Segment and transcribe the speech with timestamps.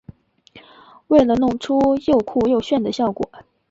[1.09, 3.29] 为了弄出又酷又炫的效果